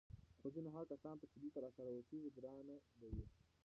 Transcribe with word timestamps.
خو 0.39 0.47
ځینو 0.53 0.69
هغه 0.75 0.85
کسانو 0.91 1.19
ته 1.21 1.25
چې 1.31 1.37
دلته 1.39 1.57
راسره 1.65 1.89
اوسېږي 1.97 2.29
ګرانه 2.37 2.75
به 2.99 3.07
وي 3.15 3.25